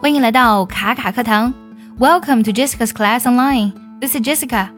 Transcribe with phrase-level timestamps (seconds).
[0.00, 1.52] 欢迎来到卡卡课堂。
[1.98, 3.74] Welcome to Jessica's class online.
[4.00, 4.70] This is Jessica.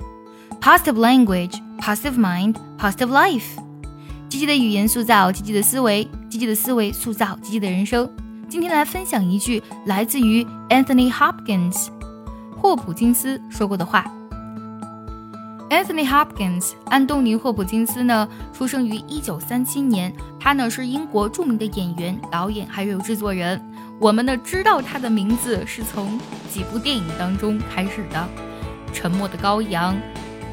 [0.61, 3.45] Positive language, positive mind, positive life.
[4.29, 8.11] 积极的语言塑造积极的思维，积极的思维塑造积极的人生。
[8.49, 11.87] 今天来分享一句来自于 Anthony Hopkins
[12.61, 14.05] 霍普金斯说过的话。
[15.71, 20.13] Anthony Hopkins，安东尼·霍普金斯呢，出生于一九三七年。
[20.41, 23.59] 他呢是英国著名的演员、导演，还有制作人。
[24.03, 26.19] 我们呢知道他的名字是从
[26.51, 28.29] 几部电影当中开始的，
[28.93, 29.95] 《沉默的羔羊》、《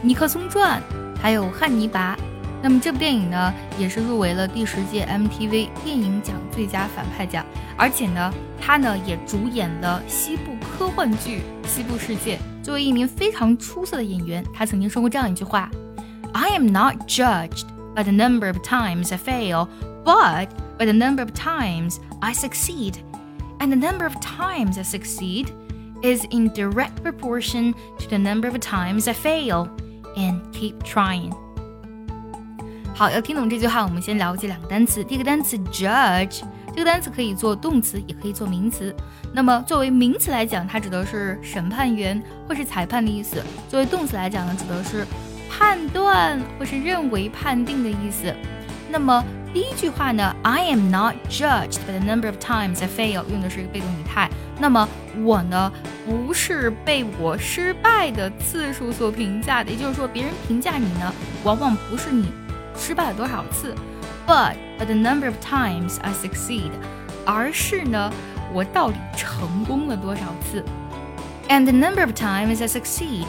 [0.04, 0.80] 尼克松传》，
[1.20, 2.16] 还有《汉尼拔》。
[2.62, 7.44] 那么这部电影呢，也是入围了第十届 MTV 电影奖最佳反派奖。
[7.76, 8.32] 而且呢，
[8.62, 12.38] 他呢也主演了西部科幻剧《西部世界》。
[12.64, 15.72] 作为一名非常出色的演员，他曾经说过这样一句话
[16.34, 17.64] ：“I am not judged
[17.96, 19.68] by the number of times I fail,
[20.06, 22.94] but by the number of times I succeed.
[23.60, 25.48] And the number of times I succeed
[26.02, 29.70] is in direct proportion to the number of times I fail.
[30.16, 31.34] And keep trying.”
[32.96, 35.04] 好，要听懂这句话，我们先了解两个单词。
[35.04, 36.42] 第一个单词 judge。
[36.72, 38.96] 这个单词可以做动词，也可以做名词。
[39.34, 45.06] 那么作为名词来讲，它指的是审判员或是裁判的意思；作为动词来讲呢，指的是
[45.50, 48.34] 判断或是认为、判定的意思。
[48.91, 54.31] 那么第一句话呢，I am not judged by the number of times I fail，用的是一个被动语态。
[54.59, 54.89] 那么
[55.23, 55.73] 我呢，
[56.07, 62.33] 不是被我失败的次数所评价的，也就是说，别人评价你呢，往往不是你
[62.77, 63.75] 失败了多少次。
[64.27, 66.71] but but the number of times I succeed，
[67.27, 68.13] 而是呢，
[68.53, 70.65] 我到底成功了多少次？
[71.49, 73.27] And the number of times I succeed，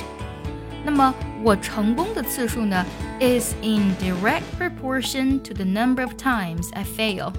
[0.83, 2.85] 那么我成功的次数呢，
[3.19, 7.31] is in direct proportion to the number of times I fail。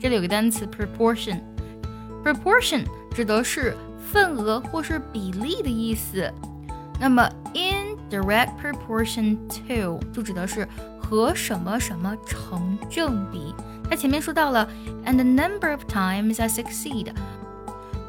[0.00, 2.84] 这里有个单词 proportion，proportion
[3.14, 3.76] 指的是
[4.10, 6.32] 份额或是比例的意思。
[7.00, 10.66] 那么 in direct proportion to 就指的是
[10.98, 13.54] 和什么什么成正比。
[13.90, 14.66] 它前面说到了，
[15.04, 17.12] and the number of times I succeed，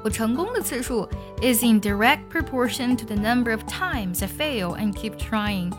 [0.03, 1.07] 我成功的次数
[1.41, 5.71] is in direct proportion to the number of times I fail and keep trying。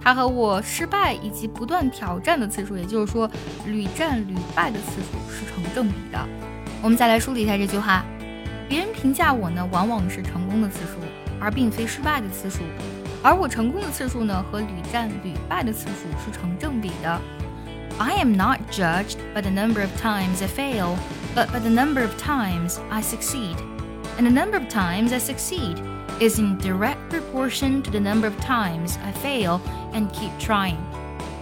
[0.00, 3.30] 它和我失败以及不断挑战的次数，也就是说
[3.66, 6.18] 屡战屡败的次数是成正比的。
[6.82, 8.04] 我们再来梳理一下这句话：
[8.68, 11.00] 别人评价我呢，往往是成功的次数，
[11.40, 12.60] 而并非失败的次数。
[13.22, 17.20] 而我成功的次数呢，和屡战屡败的次数是成正比的。
[17.96, 20.96] I am not judged by the number of times I fail,
[21.34, 23.56] but by the number of times I succeed.
[24.19, 25.81] And the number of times I succeed
[26.19, 29.61] is in direct proportion to the number of times I fail
[29.93, 30.75] and keep trying.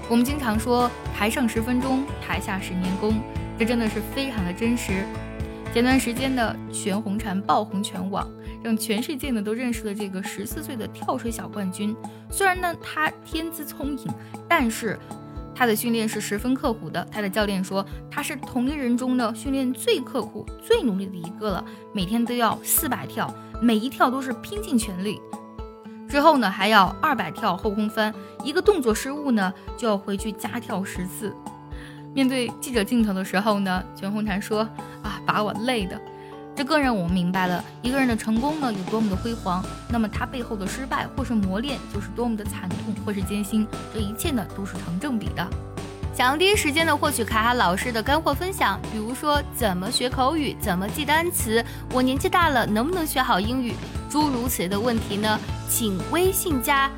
[0.08, 3.20] 我们经常说“台上十分钟，台下十年功”，
[3.58, 5.04] 这真的是非常的真实。
[5.74, 8.30] 前段时间呢，全红婵爆红全网，
[8.64, 11.96] 让全世界呢都认识了这个十四岁的跳水小冠军。
[12.30, 14.08] 虽然呢他天资聪颖，
[14.48, 15.00] 但是
[15.58, 17.06] 他的训练是十分刻苦的。
[17.12, 25.20] 他的教练说他是同龄人中呢训练最刻苦、最努力的一个了，每天都要四百跳，每一跳都是拼尽全力。
[26.08, 28.14] 之后呢还要二百跳后空翻，
[28.44, 31.36] 一个动作失误呢就要回去加跳十次。
[32.14, 34.62] 面对记者镜头的时候呢，全红婵说
[35.04, 36.00] ：“啊，把我累的。”
[36.58, 43.68] 这更让我们明白了一个人的成功呢有多么的辉煌，那么他背后的失败或是磨练就是多么的惨痛或是艰辛。
[43.94, 45.48] 这一切呢都是成正比的。
[46.16, 51.64] 想要第一时间的获取卡卡老师的干货分享，比如说怎么学口语，怎么记单词，
[51.94, 53.76] 我年纪大了能不能学好英语，
[54.10, 55.40] 诸如此类的问题呢？
[55.70, 56.90] 请微信加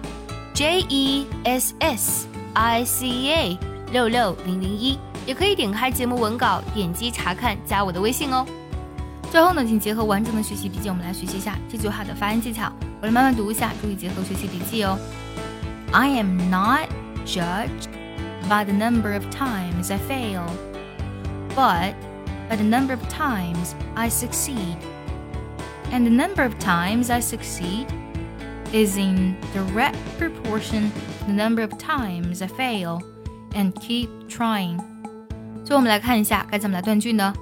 [0.54, 3.58] J E S S I C A
[3.92, 4.98] 六六零零一。
[5.26, 8.46] 也可以点开节目文稿，点击查看，加我的微信哦。
[9.31, 12.73] 最后呢，请结合完整的学习笔记，我们来学习一下这句话的发音技巧。
[13.01, 14.99] 我来慢慢读一下，注意结合学习笔记哦。
[15.93, 16.89] I am not
[17.27, 17.89] judged
[18.49, 20.45] by the number of times I fail,
[21.57, 21.95] but
[22.49, 24.77] by the number of times I succeed.
[25.93, 27.87] And the number of times I succeed
[28.73, 33.01] is in direct proportion to the number of times I fail
[33.53, 34.79] and keep trying.
[35.65, 37.33] 最后我们来看一下该怎么来断句呢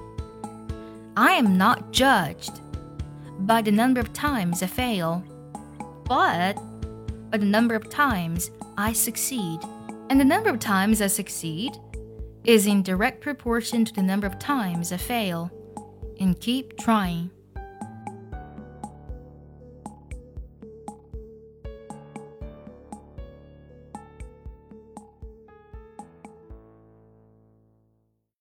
[1.19, 2.61] ？I am not judged
[3.39, 5.23] by the number of times I fail,
[6.05, 6.53] but
[7.31, 9.59] by the number of times I succeed.
[10.11, 11.75] And the number of times I succeed
[12.43, 15.49] is in direct proportion to the number of times I fail.
[16.19, 17.31] And keep trying.